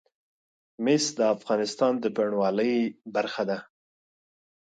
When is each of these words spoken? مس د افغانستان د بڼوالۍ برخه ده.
مس 0.83 1.03
د 1.17 1.19
افغانستان 1.35 1.93
د 1.99 2.05
بڼوالۍ 2.15 2.75
برخه 3.15 3.43
ده. 3.49 3.57